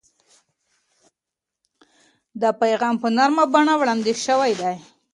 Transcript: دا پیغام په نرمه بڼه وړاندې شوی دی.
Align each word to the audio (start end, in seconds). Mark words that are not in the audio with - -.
دا 2.41 2.49
پیغام 2.61 2.95
په 3.03 3.07
نرمه 3.17 3.45
بڼه 3.53 3.73
وړاندې 3.77 4.13
شوی 4.25 4.51
دی. 4.61 4.75